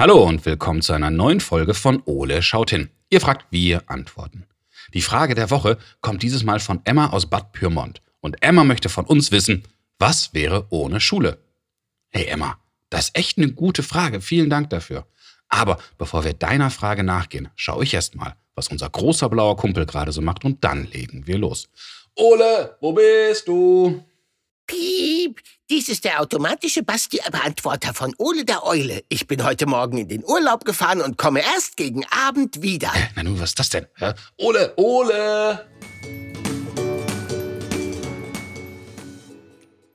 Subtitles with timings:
[0.00, 2.88] Hallo und willkommen zu einer neuen Folge von Ole schaut hin.
[3.10, 4.46] Ihr fragt, wir antworten.
[4.94, 8.00] Die Frage der Woche kommt dieses Mal von Emma aus Bad Pyrmont.
[8.20, 9.64] Und Emma möchte von uns wissen,
[9.98, 11.38] was wäre ohne Schule?
[12.10, 12.58] Hey Emma,
[12.90, 14.20] das ist echt eine gute Frage.
[14.20, 15.04] Vielen Dank dafür.
[15.48, 19.84] Aber bevor wir deiner Frage nachgehen, schaue ich erst mal, was unser großer blauer Kumpel
[19.84, 21.68] gerade so macht und dann legen wir los.
[22.14, 24.04] Ole, wo bist du?
[24.68, 25.40] Piep,
[25.70, 29.02] dies ist der automatische Basti-Beantworter von Ole der Eule.
[29.08, 32.92] Ich bin heute Morgen in den Urlaub gefahren und komme erst gegen Abend wieder.
[33.16, 33.86] Na nun, was ist das denn?
[33.96, 34.12] Hä?
[34.36, 35.66] Ole, Ole!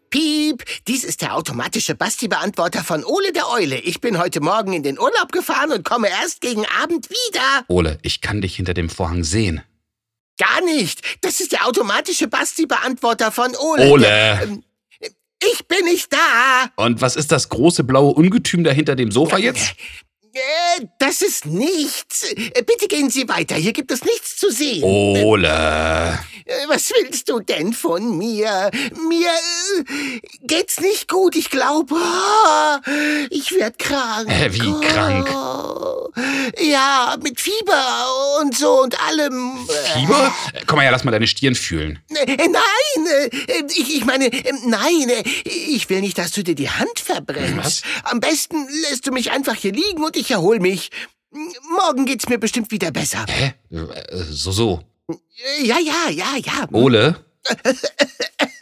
[0.10, 3.78] Piep, dies ist der automatische Basti-Beantworter von Ole der Eule.
[3.80, 7.66] Ich bin heute Morgen in den Urlaub gefahren und komme erst gegen Abend wieder.
[7.68, 9.62] Ole, ich kann dich hinter dem Vorhang sehen.
[10.40, 11.02] Gar nicht.
[11.22, 13.90] Das ist der automatische Basti-Beantworter von Ole.
[13.92, 14.02] Ole!
[14.04, 14.64] Der, ähm,
[15.52, 16.70] ich bin nicht da.
[16.76, 19.74] Und was ist das große blaue Ungetüm da hinter dem Sofa jetzt?
[20.34, 22.24] Äh, das ist nichts.
[22.32, 23.54] Äh, Bitte gehen Sie weiter.
[23.56, 24.84] Hier gibt es nichts zu sehen.
[24.84, 26.18] Ole!
[26.46, 28.72] Äh, Was willst du denn von mir?
[29.08, 31.36] Mir äh, geht's nicht gut.
[31.36, 32.82] Ich glaube, ah,
[33.30, 34.28] ich werd krank.
[34.30, 35.30] Äh, wie krank?
[35.32, 35.93] Oh.
[36.60, 38.06] Ja, mit Fieber
[38.42, 39.68] und so und allem.
[39.94, 40.34] Fieber?
[40.68, 42.00] Komm mal her, lass mal deine Stirn fühlen.
[42.10, 45.12] Äh, Nein, äh, ich, ich meine, äh, nein,
[45.46, 47.84] ich will nicht, dass du dir die Hand verbrennst.
[48.04, 50.92] Am besten lässt du mich einfach hier liegen und ich erhol mich.
[51.78, 53.26] Morgen geht's mir bestimmt wieder besser.
[53.28, 53.54] Hä?
[54.30, 54.82] So, so.
[55.64, 56.68] Ja, ja, ja, ja.
[56.72, 57.16] Ole,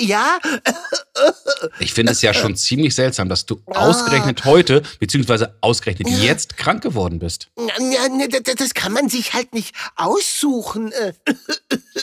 [0.00, 0.38] Ja,
[1.78, 6.82] ich finde es ja schon ziemlich seltsam, dass du ausgerechnet heute, beziehungsweise ausgerechnet jetzt krank
[6.82, 7.48] geworden bist.
[8.56, 10.92] Das kann man sich halt nicht aussuchen.
[10.92, 11.12] Äh,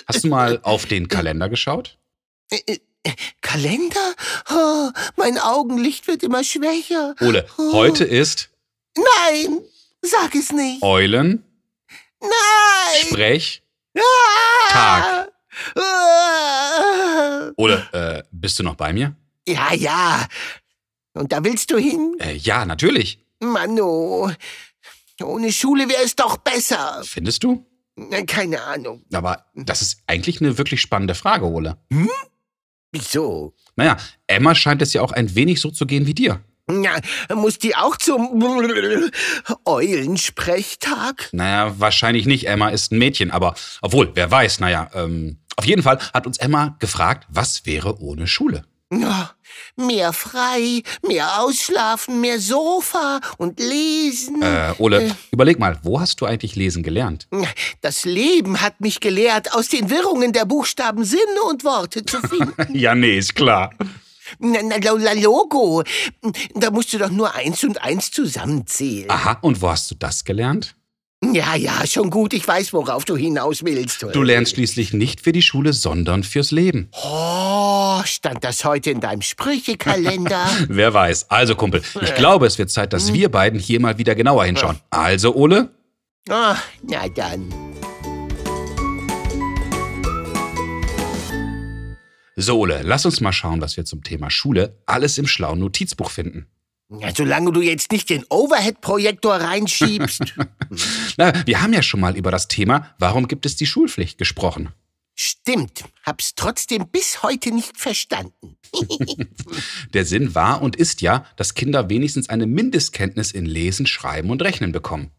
[0.08, 1.98] Hast du mal auf den Kalender geschaut?
[2.50, 2.78] äh,
[3.42, 4.14] Kalender?
[4.50, 7.16] Oh, mein Augenlicht wird immer schwächer.
[7.22, 8.50] Ole, heute ist
[8.96, 9.60] Nein,
[10.02, 10.82] sag es nicht.
[10.82, 11.44] Eulen,
[12.20, 12.32] Nein!
[13.08, 13.62] Sprech.
[13.98, 14.72] Ah!
[14.72, 15.32] Tag.
[15.76, 17.52] Ah!
[17.58, 19.16] Ole, äh, bist du noch bei mir?
[19.48, 20.28] Ja, ja.
[21.14, 22.16] Und da willst du hin?
[22.20, 23.20] Äh, ja, natürlich.
[23.40, 24.32] Mano,
[25.22, 27.02] ohne Schule wäre es doch besser.
[27.04, 27.66] Findest du?
[28.28, 29.04] Keine Ahnung.
[29.12, 31.78] Aber das ist eigentlich eine wirklich spannende Frage, Ole.
[32.92, 33.56] Wieso?
[33.76, 33.98] Naja,
[34.28, 36.44] Emma scheint es ja auch ein wenig so zu gehen wie dir.
[36.68, 37.00] Na,
[37.34, 38.44] muss die auch zum
[39.66, 41.30] Eulensprechtag?
[41.32, 42.48] Naja, wahrscheinlich nicht.
[42.48, 46.38] Emma ist ein Mädchen, aber obwohl, wer weiß, naja, ähm, auf jeden Fall hat uns
[46.38, 48.64] Emma gefragt, was wäre ohne Schule?
[49.76, 54.42] Mehr frei, mehr ausschlafen, mehr Sofa und lesen.
[54.42, 55.12] Äh, Ole, Äh.
[55.32, 57.28] überleg mal, wo hast du eigentlich lesen gelernt?
[57.82, 62.54] Das Leben hat mich gelehrt, aus den Wirrungen der Buchstaben Sinne und Worte zu finden.
[62.78, 63.74] ja, nee, ist klar.
[64.40, 65.84] Na, na, la- la- Logo,
[66.56, 69.10] da musst du doch nur eins und eins zusammenzählen.
[69.10, 70.76] Aha, und wo hast du das gelernt?
[71.34, 74.04] Ja, ja, schon gut, ich weiß, worauf du hinaus willst.
[74.14, 76.90] Du lernst schließlich nicht für die Schule, sondern fürs Leben.
[77.04, 80.48] Oh, stand das heute in deinem Sprüchekalender?
[80.68, 81.32] Wer weiß.
[81.32, 84.78] Also, Kumpel, ich glaube, es wird Zeit, dass wir beiden hier mal wieder genauer hinschauen.
[84.92, 85.72] Also, Ole,
[86.30, 87.52] Ah, na dann.
[92.40, 96.12] So Ole, lass uns mal schauen, was wir zum Thema Schule alles im schlauen Notizbuch
[96.12, 96.46] finden.
[96.90, 100.36] Ja, solange du jetzt nicht den Overhead-Projektor reinschiebst.
[101.18, 104.70] Na, wir haben ja schon mal über das Thema, warum gibt es die Schulpflicht gesprochen.
[105.16, 108.56] Stimmt, hab's trotzdem bis heute nicht verstanden.
[109.94, 114.44] Der Sinn war und ist ja, dass Kinder wenigstens eine Mindestkenntnis in Lesen, Schreiben und
[114.44, 115.10] Rechnen bekommen.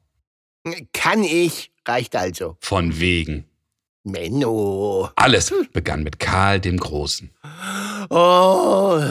[0.92, 2.56] Kann ich, reicht also.
[2.60, 3.47] Von wegen.
[4.10, 5.10] Menno.
[5.16, 7.30] Alles begann mit Karl dem Großen.
[8.10, 9.02] Oh.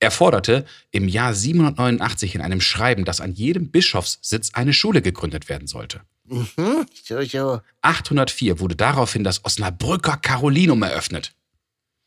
[0.00, 5.48] Er forderte im Jahr 789 in einem Schreiben, dass an jedem Bischofssitz eine Schule gegründet
[5.48, 6.02] werden sollte.
[6.24, 7.60] Mhm, so, so.
[7.82, 11.32] 804 wurde daraufhin das Osnabrücker Carolinum eröffnet.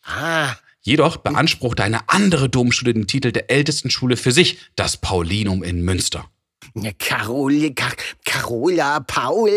[0.03, 5.61] Ah, Jedoch beanspruchte eine andere Domschule den Titel der ältesten Schule für sich, das Paulinum
[5.63, 6.29] in Münster.
[6.73, 7.91] Ne, Carol, Car
[8.25, 9.49] Carola, Paul.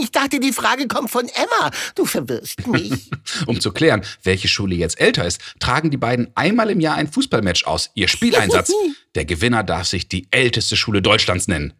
[0.00, 1.70] Ich dachte, die Frage kommt von Emma.
[1.94, 3.10] Du verwirrst mich.
[3.46, 7.10] Um zu klären, welche Schule jetzt älter ist, tragen die beiden einmal im Jahr ein
[7.10, 7.90] Fußballmatch aus.
[7.94, 8.72] Ihr Spieleinsatz.
[9.14, 11.72] Der Gewinner darf sich die älteste Schule Deutschlands nennen.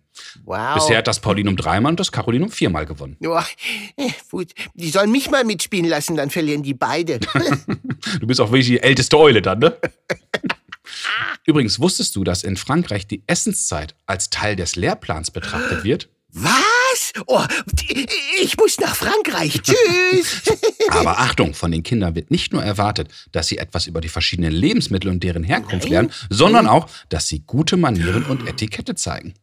[0.44, 0.74] Wow.
[0.74, 3.16] Bisher hat das Paulinum dreimal und das Carolinum viermal gewonnen.
[3.96, 4.52] Äh, gut.
[4.74, 7.20] Die sollen mich mal mitspielen lassen, dann verlieren die beide.
[8.20, 9.76] Du bist auch wirklich die älteste Eule dann, ne?
[11.46, 16.08] Übrigens, wusstest du, dass in Frankreich die Essenszeit als Teil des Lehrplans betrachtet wird?
[16.36, 17.12] Was?
[17.26, 17.44] Oh,
[18.42, 19.60] ich muss nach Frankreich.
[19.62, 20.42] Tschüss.
[20.88, 24.52] Aber Achtung, von den Kindern wird nicht nur erwartet, dass sie etwas über die verschiedenen
[24.52, 29.34] Lebensmittel und deren Herkunft lernen, sondern auch, dass sie gute Manieren und Etikette zeigen.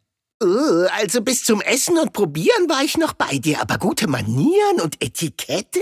[0.43, 4.81] Oh, also bis zum Essen und Probieren war ich noch bei dir, aber gute Manieren
[4.81, 5.79] und Etikette?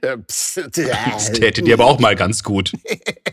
[0.00, 2.70] Äh, das täte dir aber auch mal ganz gut.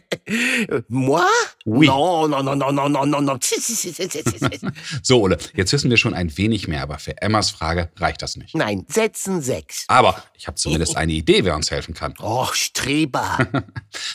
[0.87, 1.21] Moi?
[1.65, 1.85] Oui.
[1.85, 3.37] No, no, no, no, no, no, no, no.
[5.03, 8.35] so, Ole, jetzt wissen wir schon ein wenig mehr, aber für Emmas Frage reicht das
[8.35, 8.55] nicht.
[8.55, 9.85] Nein, setzen sechs.
[9.89, 12.15] Aber ich habe zumindest eine Idee, wer uns helfen kann.
[12.19, 13.37] Och, Streber.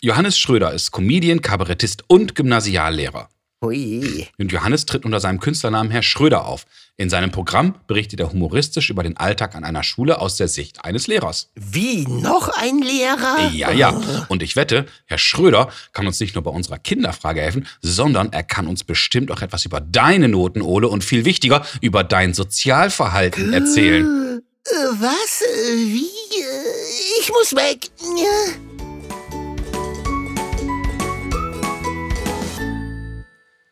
[0.01, 3.29] Johannes Schröder ist Comedian, Kabarettist und Gymnasiallehrer.
[3.61, 4.25] Ui.
[4.37, 6.65] Und Johannes tritt unter seinem Künstlernamen Herr Schröder auf.
[6.95, 10.85] In seinem Programm berichtet er humoristisch über den Alltag an einer Schule aus der Sicht
[10.85, 11.49] eines Lehrers.
[11.55, 13.49] Wie, noch ein Lehrer?
[13.51, 13.89] Ja, ja.
[14.29, 18.43] Und ich wette, Herr Schröder kann uns nicht nur bei unserer Kinderfrage helfen, sondern er
[18.43, 23.51] kann uns bestimmt auch etwas über deine Noten, Ole, und viel wichtiger, über dein Sozialverhalten
[23.51, 24.41] erzählen.
[24.65, 25.41] Äh, Was?
[25.41, 26.05] Äh, Wie?
[26.05, 27.89] Äh, Ich muss weg.
[28.17, 28.68] Ja.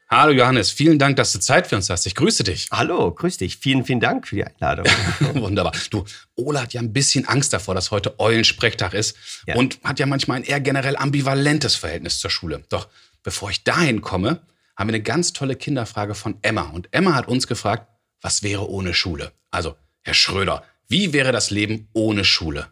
[0.10, 2.06] Hallo Johannes, vielen Dank, dass du Zeit für uns hast.
[2.06, 2.70] Ich grüße dich.
[2.72, 3.58] Hallo, grüß dich.
[3.58, 4.86] Vielen, vielen Dank für die Einladung.
[5.34, 5.74] Wunderbar.
[5.90, 6.06] Du,
[6.36, 9.18] Ole hat ja ein bisschen Angst davor, dass heute Eulensprechtag ist
[9.48, 9.56] Ja.
[9.56, 12.64] und hat ja manchmal ein eher generell ambivalentes Verhältnis zur Schule.
[12.70, 12.88] Doch
[13.22, 14.42] bevor ich dahin komme,
[14.78, 16.62] haben wir eine ganz tolle Kinderfrage von Emma.
[16.70, 17.88] Und Emma hat uns gefragt,
[18.22, 19.34] was wäre ohne Schule?
[19.52, 22.68] Also, Herr Schröder, wie wäre das Leben ohne Schule?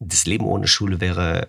[0.00, 1.46] Das Leben ohne Schule wäre,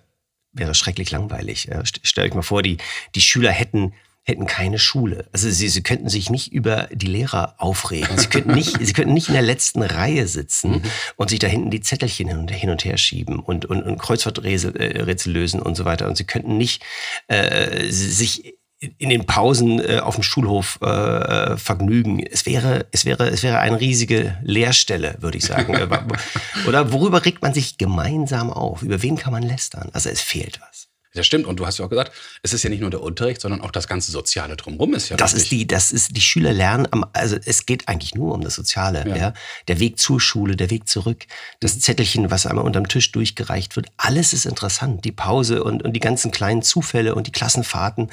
[0.52, 1.70] wäre schrecklich langweilig.
[1.70, 2.78] Äh, st- Stellt euch mal vor, die,
[3.16, 5.26] die Schüler hätten, hätten keine Schule.
[5.34, 8.18] Also sie, sie könnten sich nicht über die Lehrer aufregen.
[8.18, 10.82] Sie könnten nicht, sie könnten nicht in der letzten Reihe sitzen
[11.18, 14.00] und sich da hinten die Zettelchen hin und, hin und her schieben und, und, und
[14.00, 16.08] Kreuzworträtsel äh, lösen und so weiter.
[16.08, 16.84] Und sie könnten nicht
[17.28, 18.56] äh, sich
[18.98, 22.20] in den Pausen äh, auf dem Schulhof äh, vergnügen.
[22.20, 25.76] Es wäre, es wäre, es wäre eine riesige Leerstelle, würde ich sagen.
[26.68, 28.82] Oder worüber regt man sich gemeinsam auf?
[28.82, 29.90] Über wen kann man lästern?
[29.94, 30.88] Also es fehlt was.
[31.16, 31.46] Das stimmt.
[31.46, 32.12] Und du hast ja auch gesagt,
[32.42, 35.18] es ist ja nicht nur der Unterricht, sondern auch das ganze Soziale drumherum ist ja
[35.18, 35.44] Das wichtig.
[35.44, 38.56] ist die, das ist die Schüler lernen am, also es geht eigentlich nur um das
[38.56, 39.16] Soziale, Ja.
[39.16, 39.34] ja.
[39.68, 41.26] Der Weg zur Schule, der Weg zurück,
[41.60, 45.06] das Zettelchen, was einmal unterm Tisch durchgereicht wird, alles ist interessant.
[45.06, 48.10] Die Pause und, und die ganzen kleinen Zufälle und die Klassenfahrten.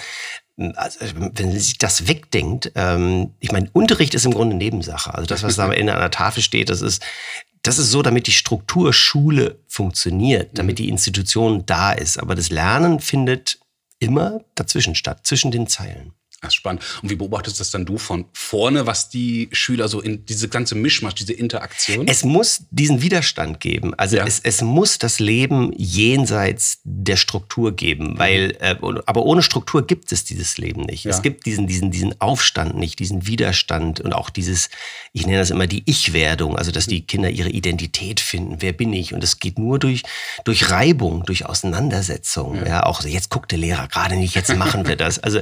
[0.76, 5.14] Also, wenn sich das wegdenkt, ähm, ich meine, Unterricht ist im Grunde Nebensache.
[5.14, 7.02] Also das, was da in einer Tafel steht, das ist,
[7.62, 12.18] das ist so, damit die Struktur Schule funktioniert, damit die Institution da ist.
[12.18, 13.58] Aber das Lernen findet
[13.98, 16.12] immer dazwischen statt, zwischen den Zeilen.
[16.40, 16.82] Das ist spannend.
[17.02, 20.74] Und wie beobachtest das dann du von vorne, was die Schüler so in diese ganze
[20.74, 22.08] Mischmasch, diese Interaktion?
[22.08, 23.92] Es muss diesen Widerstand geben.
[23.94, 24.24] Also Ja.
[24.26, 30.12] es, es muss das Leben jenseits der Struktur geben, weil äh, aber ohne Struktur gibt
[30.12, 31.04] es dieses Leben nicht.
[31.04, 31.10] Ja.
[31.10, 34.70] Es gibt diesen diesen diesen Aufstand nicht, diesen Widerstand und auch dieses,
[35.12, 38.56] ich nenne das immer die Ich-Werdung, also dass die Kinder ihre Identität finden.
[38.60, 39.12] Wer bin ich?
[39.12, 40.04] Und es geht nur durch
[40.44, 42.64] durch Reibung, durch Auseinandersetzung.
[42.64, 45.18] Ja, auch so, jetzt guckt der Lehrer gerade nicht, jetzt machen wir das.
[45.18, 45.40] Also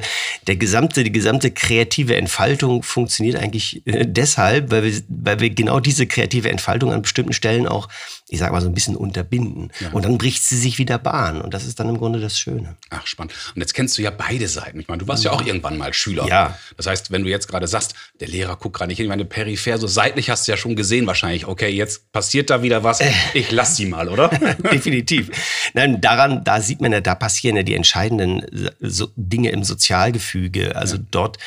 [0.49, 5.81] der gesamte die gesamte kreative Entfaltung funktioniert eigentlich äh, deshalb, weil wir weil wir genau
[5.81, 7.88] diese kreative Entfaltung an bestimmten Stellen auch,
[8.29, 9.73] ich sag mal so ein bisschen unterbinden.
[9.93, 12.77] Und dann bricht sie sich wieder Bahn und das ist dann im Grunde das Schöne.
[12.91, 13.33] Ach, spannend.
[13.55, 14.79] Und jetzt kennst du ja beide Seiten.
[14.81, 16.27] Ich meine, du warst ja auch irgendwann mal Schüler.
[16.29, 16.59] Ja.
[16.77, 19.25] Das heißt, wenn du jetzt gerade sagst, der Lehrer guckt gerade nicht hin, ich meine,
[19.25, 23.00] peripher, so seitlich hast du ja schon gesehen wahrscheinlich, okay, jetzt passiert da wieder was,
[23.33, 24.29] ich lass sie mal, oder?
[24.73, 25.31] Definitiv.
[25.73, 28.71] Nein, daran, da sieht man ja, da passieren ja die entscheidenden
[29.17, 30.76] Dinge im Sozialgefüge.
[30.76, 31.38] Also dort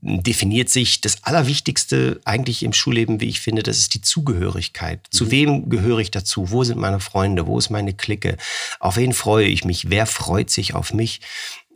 [0.00, 5.06] definiert sich das Allerwichtigste eigentlich im Schulleben, wie ich finde, das ist die Zugehörigkeit.
[5.10, 6.50] Zu wem gehöre ich dazu?
[6.50, 7.46] Wo sind meine Freunde?
[7.46, 8.36] Wo ist meine Clique?
[8.80, 9.90] Auf wen freue ich mich?
[9.90, 11.20] Wer freut sich auf mich?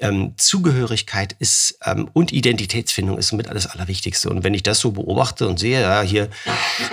[0.03, 4.31] Ähm, Zugehörigkeit ist ähm, und Identitätsfindung ist somit alles Allerwichtigste.
[4.31, 6.31] Und wenn ich das so beobachte und sehe, ja, hier,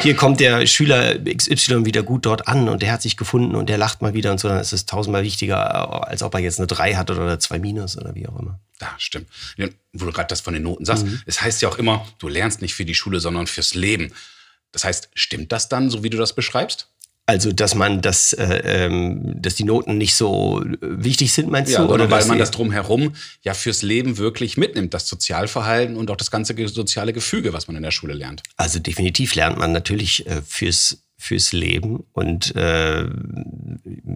[0.01, 3.69] hier kommt der Schüler XY wieder gut dort an und der hat sich gefunden und
[3.69, 6.59] der lacht mal wieder und so, dann ist es tausendmal wichtiger, als ob er jetzt
[6.59, 8.59] eine 3 hat oder 2 minus oder wie auch immer.
[8.81, 9.27] Ja, stimmt.
[9.55, 11.21] Ja, Wo du gerade das von den Noten sagst, Mhm.
[11.25, 14.13] es heißt ja auch immer, du lernst nicht für die Schule, sondern fürs Leben.
[14.73, 16.89] Das heißt, stimmt das dann, so wie du das beschreibst?
[17.29, 21.73] Also, dass man das, äh, ähm, dass die Noten nicht so äh, wichtig sind, meinst
[21.73, 21.93] Ja, du?
[21.93, 26.15] oder weil dass man das drumherum ja fürs Leben wirklich mitnimmt, das Sozialverhalten und auch
[26.15, 28.43] das ganze soziale Gefüge, was man in der Schule lernt.
[28.55, 33.09] Also definitiv lernt man natürlich äh, fürs, fürs Leben und äh,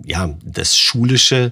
[0.05, 1.51] ja, das Schulische,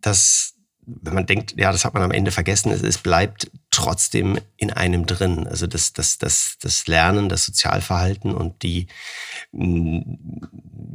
[0.00, 0.54] das,
[1.02, 4.72] wenn man denkt, ja, das hat man am Ende vergessen, es, es bleibt trotzdem in
[4.72, 5.46] einem drin.
[5.46, 8.86] Also das, das, das, das Lernen, das Sozialverhalten und die,
[9.52, 10.04] mh,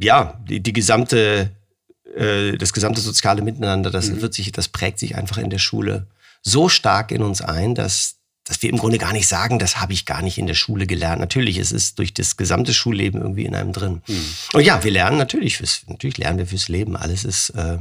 [0.00, 1.50] ja, die, die gesamte,
[2.16, 6.08] äh, das gesamte soziale Miteinander, das wird sich, das prägt sich einfach in der Schule
[6.42, 9.94] so stark in uns ein, dass dass wir im Grunde gar nicht sagen, das habe
[9.94, 11.18] ich gar nicht in der Schule gelernt.
[11.18, 14.02] Natürlich, es ist durch das gesamte Schulleben irgendwie in einem drin.
[14.06, 14.26] Mhm.
[14.52, 16.94] Und ja, wir lernen natürlich fürs, natürlich lernen wir fürs Leben.
[16.94, 17.78] Alles ist äh,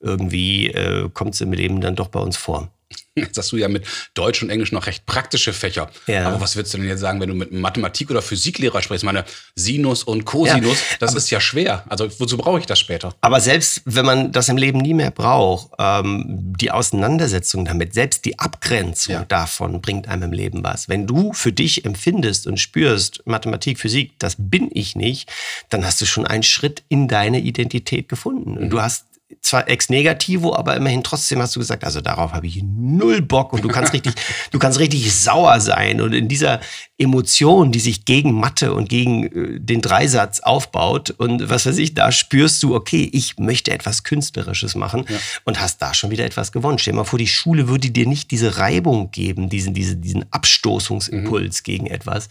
[0.00, 2.70] irgendwie äh, kommt es im Leben dann doch bei uns vor.
[3.16, 5.90] Jetzt hast du ja mit Deutsch und Englisch noch recht praktische Fächer.
[6.06, 6.28] Ja.
[6.28, 9.04] Aber was würdest du denn jetzt sagen, wenn du mit Mathematik- oder Physiklehrer sprichst?
[9.04, 9.24] Meine
[9.56, 11.84] Sinus und Cosinus, ja, das ist ja schwer.
[11.88, 13.14] Also wozu brauche ich das später?
[13.20, 16.24] Aber selbst wenn man das im Leben nie mehr braucht, ähm,
[16.56, 19.24] die Auseinandersetzung damit, selbst die Abgrenzung ja.
[19.24, 20.88] davon bringt einem im Leben was.
[20.88, 25.30] Wenn du für dich empfindest und spürst, Mathematik, Physik, das bin ich nicht,
[25.68, 28.56] dann hast du schon einen Schritt in deine Identität gefunden.
[28.56, 28.70] Und mhm.
[28.70, 29.06] du hast
[29.42, 33.52] zwar ex negativo, aber immerhin trotzdem hast du gesagt, also darauf habe ich null Bock
[33.52, 34.14] und du kannst richtig,
[34.50, 36.60] du kannst richtig sauer sein und in dieser
[36.98, 41.94] Emotion, die sich gegen Mathe und gegen äh, den Dreisatz aufbaut und was weiß ich,
[41.94, 45.16] da spürst du, okay, ich möchte etwas Künstlerisches machen ja.
[45.44, 46.78] und hast da schon wieder etwas gewonnen.
[46.78, 50.30] Stell dir mal vor, die Schule würde dir nicht diese Reibung geben, diesen, diesen, diesen
[50.30, 51.64] Abstoßungsimpuls mhm.
[51.64, 52.28] gegen etwas.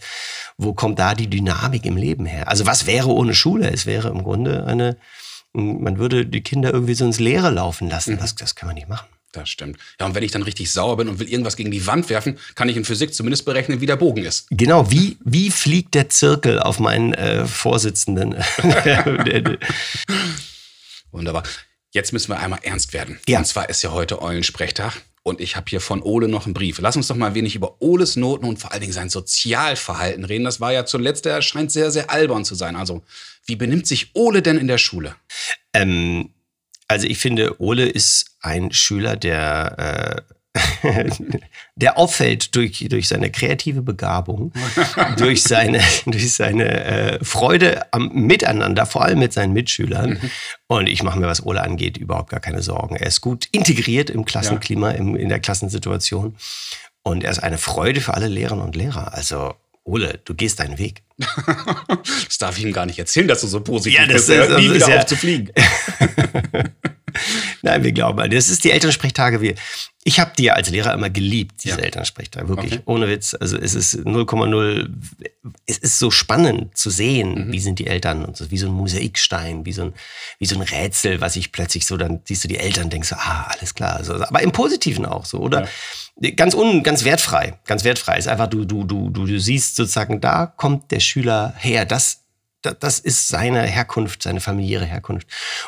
[0.56, 2.48] Wo kommt da die Dynamik im Leben her?
[2.48, 3.70] Also was wäre ohne Schule?
[3.70, 4.96] Es wäre im Grunde eine,
[5.52, 8.14] man würde die Kinder irgendwie so ins Leere laufen lassen.
[8.14, 8.18] Mhm.
[8.18, 9.08] Das, das kann man nicht machen.
[9.32, 9.78] Das stimmt.
[10.00, 12.36] Ja, und wenn ich dann richtig sauer bin und will irgendwas gegen die Wand werfen,
[12.56, 14.48] kann ich in Physik zumindest berechnen, wie der Bogen ist.
[14.50, 18.34] Genau, wie, wie fliegt der Zirkel auf meinen äh, Vorsitzenden?
[21.12, 21.44] Wunderbar.
[21.92, 23.20] Jetzt müssen wir einmal ernst werden.
[23.28, 23.38] Ja.
[23.38, 24.94] Und zwar ist ja heute Eulensprechtag.
[25.22, 26.78] Und ich habe hier von Ole noch einen Brief.
[26.80, 30.24] Lass uns doch mal ein wenig über Oles Noten und vor allen Dingen sein Sozialverhalten
[30.24, 30.44] reden.
[30.44, 32.74] Das war ja zuletzt, er scheint sehr, sehr albern zu sein.
[32.74, 33.02] Also,
[33.44, 35.14] wie benimmt sich Ole denn in der Schule?
[35.74, 36.30] Ähm,
[36.88, 40.24] also, ich finde, Ole ist ein Schüler, der.
[40.28, 40.34] Äh
[41.76, 44.52] der auffällt durch, durch seine kreative Begabung,
[45.16, 50.10] durch seine, durch seine äh, Freude am Miteinander, vor allem mit seinen Mitschülern.
[50.10, 50.30] Mhm.
[50.66, 52.96] Und ich mache mir, was Ole angeht, überhaupt gar keine Sorgen.
[52.96, 54.96] Er ist gut integriert im Klassenklima, ja.
[54.96, 56.36] im, in der Klassensituation.
[57.02, 59.14] Und er ist eine Freude für alle Lehrerinnen und Lehrer.
[59.14, 59.54] Also
[59.90, 61.02] Ole, du gehst deinen Weg.
[62.24, 64.38] das darf ich ihm gar nicht erzählen, dass du so positiv ja, das bist.
[64.38, 65.50] Hört nie wieder ja, auf zu fliegen.
[67.62, 68.30] Nein, wir glauben an.
[68.30, 69.40] Das ist die Elternsprechtage.
[69.40, 69.54] Wir,
[70.04, 71.84] ich habe die ja als Lehrer immer geliebt, diese ja.
[71.84, 72.48] Elternsprechtage.
[72.48, 72.82] Wirklich, okay.
[72.86, 73.36] ohne Witz.
[73.38, 74.88] Also es ist 0,0.
[75.66, 77.52] Es ist so spannend zu sehen, mhm.
[77.52, 79.94] wie sind die Eltern und so, wie so ein Mosaikstein, wie so ein,
[80.38, 83.16] wie so ein Rätsel, was ich plötzlich so, dann siehst du die Eltern, denkst du,
[83.16, 83.96] ah, alles klar.
[83.96, 85.62] Also, aber im Positiven auch so, oder?
[85.62, 85.68] Ja.
[86.36, 88.18] Ganz un, ganz wertfrei, ganz wertfrei.
[88.18, 91.86] Ist einfach, du, du, du, du, du siehst sozusagen, da kommt der Schüler her.
[91.86, 92.20] Das
[92.62, 95.26] das ist seine Herkunft, seine familiäre Herkunft.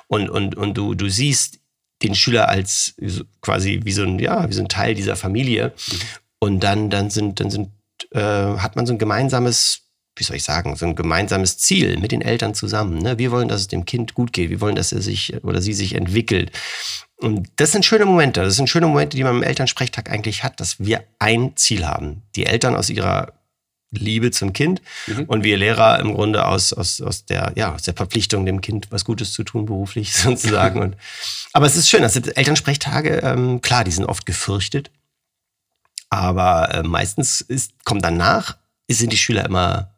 [0.08, 1.58] Und, und, und du, du siehst
[2.02, 2.94] den Schüler als
[3.40, 5.72] quasi wie so ein, ja, wie so ein Teil dieser Familie.
[5.74, 6.00] Mhm.
[6.40, 7.70] Und dann, dann sind, dann sind,
[8.10, 9.82] äh, hat man so ein gemeinsames,
[10.16, 12.98] wie soll ich sagen, so ein gemeinsames Ziel mit den Eltern zusammen.
[12.98, 13.18] Ne?
[13.18, 14.50] Wir wollen, dass es dem Kind gut geht.
[14.50, 16.52] Wir wollen, dass er sich oder sie sich entwickelt.
[17.16, 18.42] Und das sind schöne Momente.
[18.42, 22.22] Das sind schöne Momente, die man im Elternsprechtag eigentlich hat, dass wir ein Ziel haben.
[22.36, 23.32] Die Eltern aus ihrer
[23.90, 25.24] Liebe zum Kind mhm.
[25.24, 28.88] und wir Lehrer im Grunde aus, aus, aus, der, ja, aus der Verpflichtung, dem Kind
[28.90, 30.80] was Gutes zu tun, beruflich sozusagen.
[30.80, 30.96] und,
[31.52, 34.90] aber es ist schön, also Elternsprechtage, ähm, klar, die sind oft gefürchtet,
[36.08, 38.56] aber äh, meistens ist, kommt danach,
[38.88, 39.91] sind die Schüler immer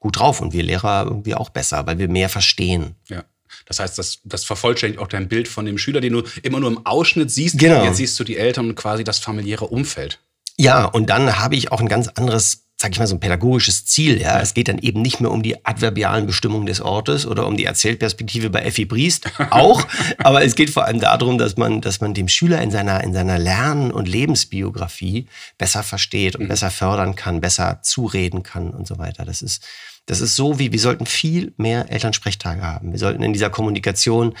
[0.00, 2.96] gut drauf und wir Lehrer irgendwie auch besser, weil wir mehr verstehen.
[3.08, 3.24] Ja.
[3.66, 6.70] Das heißt, das, das vervollständigt auch dein Bild von dem Schüler, den du immer nur
[6.70, 7.58] im Ausschnitt siehst.
[7.58, 7.84] Genau.
[7.84, 10.20] Jetzt siehst du die Eltern und quasi das familiäre Umfeld.
[10.56, 13.84] Ja, und dann habe ich auch ein ganz anderes sag ich mal, so ein pädagogisches
[13.84, 14.22] Ziel.
[14.22, 14.40] Ja?
[14.40, 17.66] Es geht dann eben nicht mehr um die adverbialen Bestimmungen des Ortes oder um die
[17.66, 22.14] Erzählperspektive bei Effi Briest, auch, aber es geht vor allem darum, dass man, dass man
[22.14, 25.26] dem Schüler in seiner, in seiner Lern- und Lebensbiografie
[25.58, 26.48] besser versteht und mhm.
[26.48, 29.26] besser fördern kann, besser zureden kann und so weiter.
[29.26, 29.62] Das ist,
[30.06, 32.92] das ist so wie, wir sollten viel mehr Elternsprechtage haben.
[32.92, 34.34] Wir sollten in dieser Kommunikation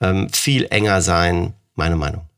[0.00, 2.28] ähm, viel enger sein, meine Meinung.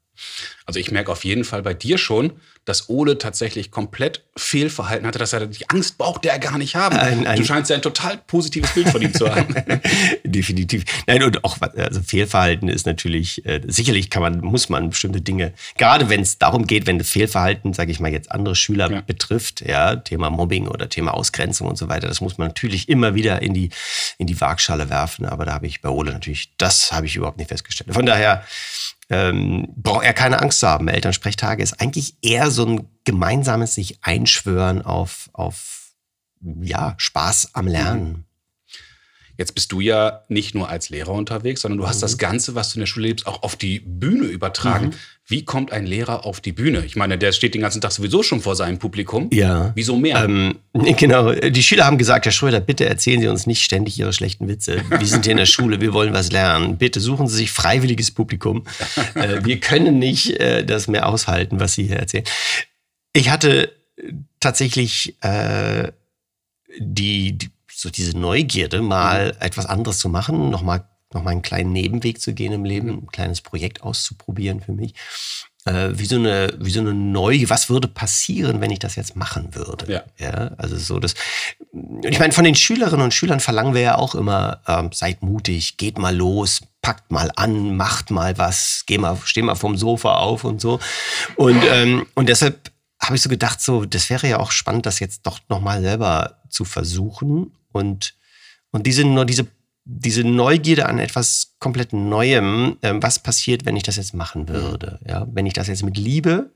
[0.66, 2.32] Also ich merke auf jeden Fall bei dir schon,
[2.64, 6.96] dass Ole tatsächlich komplett Fehlverhalten hatte, dass er die Angst braucht, der gar nicht haben.
[6.96, 9.54] Ein, ein du scheinst ja ein total positives Bild von ihm zu haben.
[10.24, 10.84] Definitiv.
[11.06, 15.52] Nein, und auch also Fehlverhalten ist natürlich, äh, sicherlich kann man, muss man bestimmte Dinge,
[15.78, 19.00] gerade wenn es darum geht, wenn das Fehlverhalten, sage ich mal, jetzt andere Schüler ja.
[19.00, 23.14] betrifft, ja, Thema Mobbing oder Thema Ausgrenzung und so weiter, das muss man natürlich immer
[23.14, 23.70] wieder in die,
[24.18, 25.24] in die Waagschale werfen.
[25.26, 27.94] Aber da habe ich bei Ole natürlich, das habe ich überhaupt nicht festgestellt.
[27.94, 28.44] Von daher,
[29.08, 30.88] ähm, braucht er keine Angst zu haben.
[30.88, 35.94] Elternsprechtage ist eigentlich eher so ein gemeinsames sich einschwören auf, auf
[36.40, 38.25] ja, Spaß am Lernen.
[39.38, 42.02] Jetzt bist du ja nicht nur als Lehrer unterwegs, sondern du hast mhm.
[42.02, 44.86] das Ganze, was du in der Schule lebst, auch auf die Bühne übertragen.
[44.86, 44.94] Mhm.
[45.28, 46.84] Wie kommt ein Lehrer auf die Bühne?
[46.84, 49.28] Ich meine, der steht den ganzen Tag sowieso schon vor seinem Publikum.
[49.32, 49.72] Ja.
[49.74, 50.24] Wieso mehr?
[50.24, 51.32] Ähm, genau.
[51.32, 54.82] Die Schüler haben gesagt, Herr Schröder, bitte erzählen Sie uns nicht ständig Ihre schlechten Witze.
[54.88, 56.78] Wir sind hier in der Schule, wir wollen was lernen.
[56.78, 58.64] Bitte suchen Sie sich freiwilliges Publikum.
[59.14, 62.24] Äh, wir können nicht äh, das mehr aushalten, was Sie hier erzählen.
[63.12, 63.72] Ich hatte
[64.40, 65.90] tatsächlich äh,
[66.78, 69.40] die, die, so diese Neugierde, mal mhm.
[69.40, 72.98] etwas anderes zu machen, nochmal noch mal einen kleinen Nebenweg zu gehen im Leben, mhm.
[72.98, 74.94] ein kleines Projekt auszuprobieren für mich.
[75.64, 79.14] Äh, wie so eine, wie so eine neue, was würde passieren, wenn ich das jetzt
[79.16, 79.92] machen würde?
[79.92, 80.02] Ja.
[80.18, 81.14] ja also so das.
[82.02, 85.76] Ich meine, von den Schülerinnen und Schülern verlangen wir ja auch immer, ähm, seid mutig,
[85.76, 90.14] geht mal los, packt mal an, macht mal was, geh mal, steh mal vom Sofa
[90.14, 90.78] auf und so.
[91.36, 95.00] Und, ähm, und deshalb habe ich so gedacht, so, das wäre ja auch spannend, das
[95.00, 98.14] jetzt doch nochmal selber zu versuchen und,
[98.70, 99.46] und diese, diese,
[99.84, 104.98] diese Neugierde an etwas komplett Neuem, äh, was passiert, wenn ich das jetzt machen würde,
[105.06, 106.50] ja, wenn ich das jetzt mit Liebe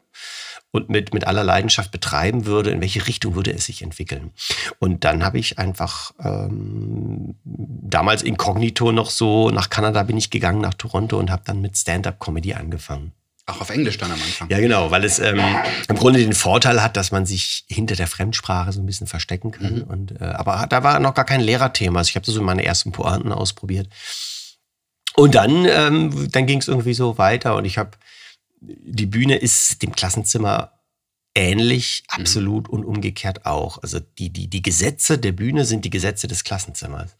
[0.72, 4.30] und mit, mit aller Leidenschaft betreiben würde, in welche Richtung würde es sich entwickeln.
[4.78, 10.60] Und dann habe ich einfach ähm, damals inkognito noch so, nach Kanada bin ich gegangen,
[10.60, 13.12] nach Toronto und habe dann mit Stand-up-Comedy angefangen.
[13.50, 14.48] Auch auf Englisch dann am Anfang.
[14.48, 15.40] Ja, genau, weil es ähm,
[15.88, 19.50] im Grunde den Vorteil hat, dass man sich hinter der Fremdsprache so ein bisschen verstecken
[19.50, 19.76] kann.
[19.76, 19.82] Mhm.
[19.82, 21.98] Und, äh, aber da war noch gar kein Lehrerthema.
[21.98, 23.88] Also ich habe so meine ersten Pointen ausprobiert.
[25.16, 27.90] Und dann, ähm, dann ging es irgendwie so weiter und ich habe,
[28.60, 30.72] die Bühne ist dem Klassenzimmer
[31.34, 32.20] ähnlich, mhm.
[32.20, 32.74] absolut mhm.
[32.74, 33.82] und umgekehrt auch.
[33.82, 37.16] Also die, die, die Gesetze der Bühne sind die Gesetze des Klassenzimmers.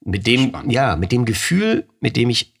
[0.00, 0.72] Mit dem, Spannend.
[0.72, 2.54] ja, mit dem Gefühl, mit dem ich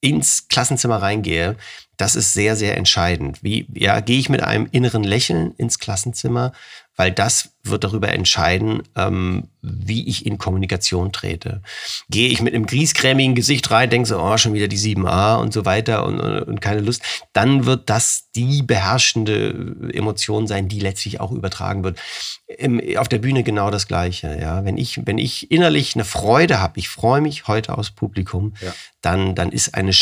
[0.00, 1.56] ins Klassenzimmer reingehe,
[1.96, 3.42] das ist sehr, sehr entscheidend.
[3.42, 6.52] Wie, ja, gehe ich mit einem inneren Lächeln ins Klassenzimmer,
[6.96, 11.62] weil das wird darüber entscheiden, ähm, wie ich in Kommunikation trete.
[12.08, 15.52] Gehe ich mit einem griesgrämigen Gesicht rein, denke so, oh, schon wieder die 7a und
[15.52, 17.02] so weiter und, und keine Lust,
[17.34, 21.98] dann wird das die beherrschende Emotion sein, die letztlich auch übertragen wird.
[22.46, 24.38] Im, auf der Bühne genau das Gleiche.
[24.40, 24.64] Ja?
[24.64, 28.72] Wenn, ich, wenn ich innerlich eine Freude habe, ich freue mich heute aufs Publikum, ja.
[29.02, 29.92] dann, dann ist eine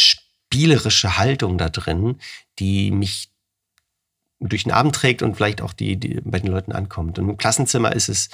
[0.54, 2.16] spielerische Haltung da drin,
[2.60, 3.28] die mich
[4.38, 7.18] durch den Abend trägt und vielleicht auch die, die bei den Leuten ankommt.
[7.18, 8.28] Und im Klassenzimmer ist es,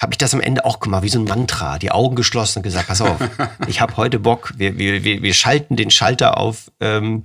[0.00, 2.62] habe ich das am Ende auch gemacht, wie so ein Mantra, die Augen geschlossen und
[2.62, 3.18] gesagt, pass auf,
[3.66, 7.24] ich habe heute Bock, wir, wir, wir schalten den Schalter auf, ähm,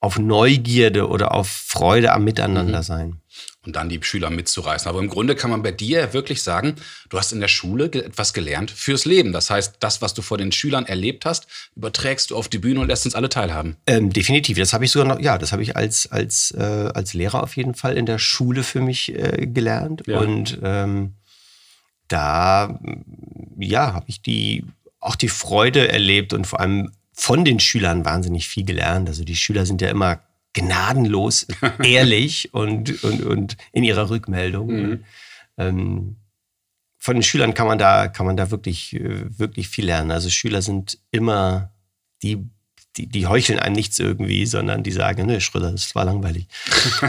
[0.00, 3.08] auf Neugierde oder auf Freude am Miteinandersein.
[3.08, 3.21] Mhm
[3.64, 4.88] und dann die Schüler mitzureißen.
[4.88, 6.74] Aber im Grunde kann man bei dir wirklich sagen,
[7.08, 9.32] du hast in der Schule etwas gelernt fürs Leben.
[9.32, 11.46] Das heißt, das, was du vor den Schülern erlebt hast,
[11.76, 13.76] überträgst du auf die Bühne und lässt uns alle teilhaben.
[13.86, 14.58] Ähm, definitiv.
[14.58, 17.56] Das habe ich sogar noch, ja, das habe ich als, als, äh, als Lehrer auf
[17.56, 20.02] jeden Fall in der Schule für mich äh, gelernt.
[20.06, 20.18] Ja.
[20.18, 21.14] Und ähm,
[22.08, 22.80] da,
[23.58, 24.64] ja, habe ich die,
[24.98, 29.08] auch die Freude erlebt und vor allem von den Schülern wahnsinnig viel gelernt.
[29.08, 30.20] Also die Schüler sind ja immer
[30.52, 31.46] gnadenlos
[31.82, 34.66] ehrlich und, und, und in ihrer Rückmeldung.
[34.68, 35.04] Mhm.
[35.58, 36.16] Ähm,
[36.98, 40.10] von den Schülern kann man da, kann man da wirklich, äh, wirklich viel lernen.
[40.10, 41.72] Also Schüler sind immer
[42.22, 42.48] die
[42.96, 46.46] die, die heucheln einem nichts irgendwie, sondern die sagen, ne, Schröder, das war langweilig.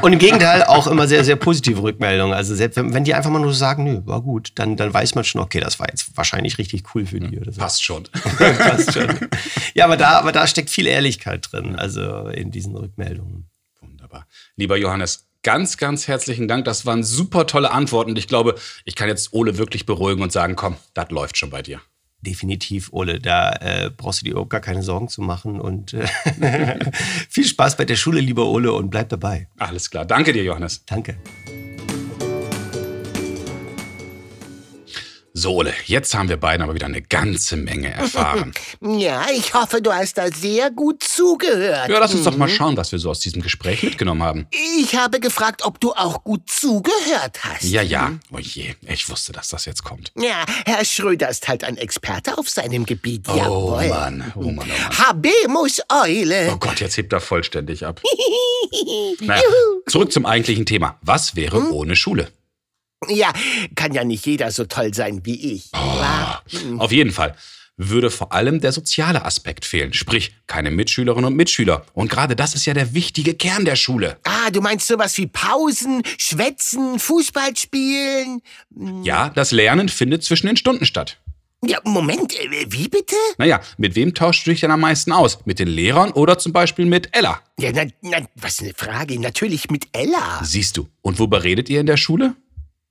[0.02, 2.34] Und im Gegenteil auch immer sehr, sehr positive Rückmeldungen.
[2.34, 5.24] Also selbst wenn, die einfach mal nur sagen, nö, war gut, dann, dann weiß man
[5.26, 7.38] schon, okay, das war jetzt wahrscheinlich richtig cool für die.
[7.38, 7.60] Oder so.
[7.60, 8.04] Passt schon.
[8.38, 9.08] Passt schon.
[9.74, 13.50] Ja, aber da, aber da steckt viel Ehrlichkeit drin, also in diesen Rückmeldungen.
[13.82, 14.28] Wunderbar.
[14.56, 16.63] Lieber Johannes, ganz, ganz herzlichen Dank.
[16.63, 18.12] Das waren super tolle Antworten.
[18.12, 21.50] Und ich glaube, ich kann jetzt Ole wirklich beruhigen und sagen, komm, das läuft schon
[21.50, 21.82] bei dir
[22.23, 23.19] definitiv, Ole.
[23.19, 25.59] Da äh, brauchst du dir überhaupt gar keine Sorgen zu machen.
[25.59, 26.07] Und äh,
[27.29, 29.47] viel Spaß bei der Schule, lieber Ole, und bleib dabei.
[29.57, 30.05] Alles klar.
[30.05, 30.86] Danke dir, Johannes.
[30.86, 31.17] Danke.
[35.43, 38.53] So, Ole, jetzt haben wir beiden aber wieder eine ganze Menge erfahren.
[38.82, 41.89] Ja, ich hoffe, du hast da sehr gut zugehört.
[41.89, 42.53] Ja, lass uns doch mal mhm.
[42.53, 44.47] schauen, was wir so aus diesem Gespräch mitgenommen haben.
[44.77, 47.63] Ich habe gefragt, ob du auch gut zugehört hast.
[47.63, 48.13] Ja, ja.
[48.32, 50.12] Oh je, ich wusste, dass das jetzt kommt.
[50.17, 53.27] Ja, Herr Schröder ist halt ein Experte auf seinem Gebiet.
[53.29, 53.88] Oh Jawohl.
[53.89, 54.97] Mann, oh Mann, oh Mann.
[54.97, 56.51] Habemus Eule.
[56.53, 58.01] Oh Gott, jetzt hebt er vollständig ab.
[59.19, 59.41] naja,
[59.88, 60.97] zurück zum eigentlichen Thema.
[61.01, 61.71] Was wäre hm?
[61.71, 62.32] ohne Schule?
[63.10, 63.32] Ja,
[63.76, 65.70] kann ja nicht jeder so toll sein wie ich.
[65.74, 67.36] Oh, auf jeden Fall
[67.78, 71.86] würde vor allem der soziale Aspekt fehlen, sprich keine Mitschülerinnen und Mitschüler.
[71.94, 74.18] Und gerade das ist ja der wichtige Kern der Schule.
[74.24, 78.42] Ah, du meinst sowas wie Pausen, Schwätzen, Fußball spielen?
[78.76, 79.04] Hm.
[79.04, 81.18] Ja, das Lernen findet zwischen den Stunden statt.
[81.66, 83.16] Ja, Moment, äh, wie bitte?
[83.38, 85.39] Naja, mit wem tauschst du dich denn am meisten aus?
[85.46, 87.39] Mit den Lehrern oder zum Beispiel mit Ella?
[87.58, 89.18] Ja, na, na, was eine Frage.
[89.18, 90.42] Natürlich mit Ella.
[90.44, 90.89] Siehst du.
[91.02, 92.36] Und worüber redet ihr in der Schule?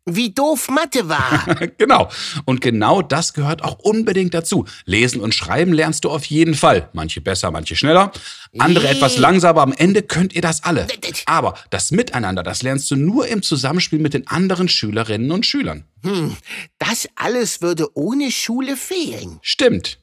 [0.04, 1.44] Wie doof Mathe war.
[1.78, 2.08] genau.
[2.44, 4.66] Und genau das gehört auch unbedingt dazu.
[4.84, 6.88] Lesen und Schreiben lernst du auf jeden Fall.
[6.92, 8.12] Manche besser, manche schneller.
[8.58, 8.96] Andere hey.
[8.96, 9.62] etwas langsamer.
[9.62, 10.86] Am Ende könnt ihr das alle.
[11.26, 15.84] Aber das Miteinander, das lernst du nur im Zusammenspiel mit den anderen Schülerinnen und Schülern.
[16.02, 16.36] Hm,
[16.78, 19.38] das alles würde ohne Schule fehlen.
[19.42, 19.98] Stimmt.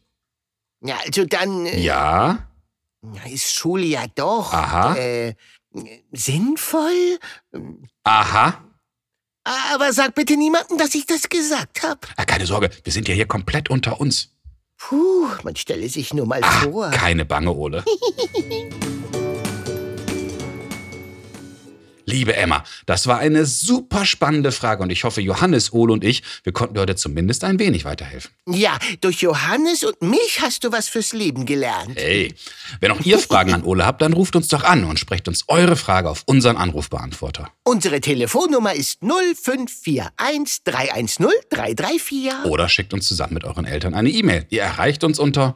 [0.81, 1.65] Ja, also dann.
[1.65, 2.47] Äh, ja.
[3.31, 4.53] Ist Schule ja doch.
[4.53, 4.95] Aha.
[4.95, 5.35] Äh,
[6.11, 7.19] sinnvoll?
[8.03, 8.68] Aha.
[9.73, 11.99] Aber sag bitte niemandem, dass ich das gesagt habe.
[12.17, 14.29] Ah, keine Sorge, wir sind ja hier komplett unter uns.
[14.77, 16.89] Puh, man stelle sich nur mal Ah, vor.
[16.91, 17.83] keine Bange, Ole.
[22.09, 26.23] Liebe Emma, das war eine super spannende Frage und ich hoffe, Johannes, Ole und ich,
[26.43, 28.31] wir konnten dir heute zumindest ein wenig weiterhelfen.
[28.47, 31.95] Ja, durch Johannes und mich hast du was fürs Leben gelernt.
[31.95, 32.33] Hey,
[32.79, 35.43] wenn auch ihr Fragen an Ole habt, dann ruft uns doch an und sprecht uns
[35.47, 37.51] eure Frage auf unseren Anrufbeantworter.
[37.63, 42.45] Unsere Telefonnummer ist 0541 310 334.
[42.45, 44.47] Oder schickt uns zusammen mit euren Eltern eine E-Mail.
[44.49, 45.55] Ihr erreicht uns unter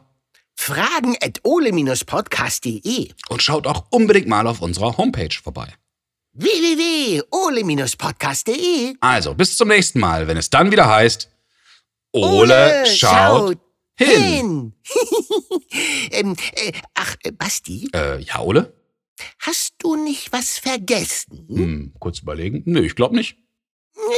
[0.55, 5.73] Fragen at ole-podcast.de und schaut auch unbedingt mal auf unserer Homepage vorbei.
[6.33, 11.29] www.ole-podcast.de Also, bis zum nächsten Mal, wenn es dann wieder heißt,
[12.11, 13.57] Ole, schaut.
[13.97, 14.73] hin.
[16.11, 18.73] ähm, äh, ach, äh, Basti, Äh, ja, Ole?
[19.39, 21.45] hast du nicht was vergessen?
[21.47, 22.63] Hm, kurz überlegen.
[22.65, 23.37] Nö, ich glaube nicht.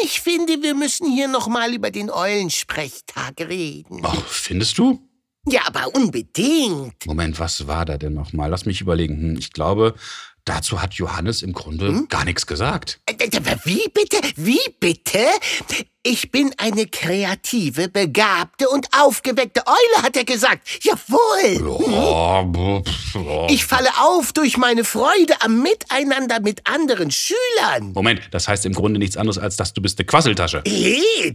[0.04, 4.00] Ich finde, wir müssen hier nochmal über den Eulensprechtag reden.
[4.04, 5.02] Ach, findest du?
[5.48, 7.06] Ja, aber unbedingt.
[7.06, 8.50] Moment, was war da denn nochmal?
[8.50, 9.18] Lass mich überlegen.
[9.18, 9.94] Hm, ich glaube,
[10.46, 13.00] dazu hat Johannes im Grunde gar nichts gesagt.
[13.06, 13.14] Äh,
[13.66, 14.18] Wie bitte?
[14.36, 15.20] Wie bitte?
[16.08, 20.62] Ich bin eine kreative, begabte und aufgeweckte Eule, hat er gesagt.
[20.84, 21.82] Jawohl.
[21.92, 22.44] Ja,
[22.84, 23.48] pf, ja.
[23.50, 27.94] Ich falle auf durch meine Freude am Miteinander mit anderen Schülern.
[27.94, 30.62] Moment, das heißt im Grunde nichts anderes, als dass du bist eine Quasseltasche.
[30.66, 31.34] Äh,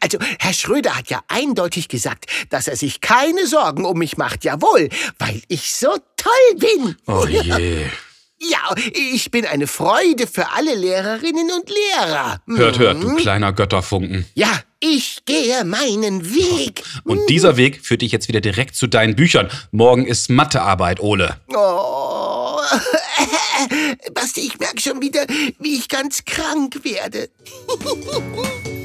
[0.00, 4.42] Also, Herr Schröder hat ja eindeutig gesagt, dass er sich keine Sorgen um mich macht.
[4.44, 4.88] Jawohl,
[5.20, 6.96] weil ich so toll bin.
[7.06, 7.86] Oh je.
[8.40, 12.40] Ja, ich bin eine Freude für alle Lehrerinnen und Lehrer.
[12.46, 14.26] Hört, hört, du kleiner Götterfunken.
[14.34, 16.84] Ja, ich gehe meinen Weg.
[17.02, 19.48] Und dieser Weg führt dich jetzt wieder direkt zu deinen Büchern.
[19.72, 21.36] Morgen ist Mathearbeit, Ole.
[21.48, 22.60] Oh.
[24.14, 25.26] Basti, ich merke schon wieder,
[25.58, 27.30] wie ich ganz krank werde.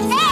[0.00, 0.29] Hey!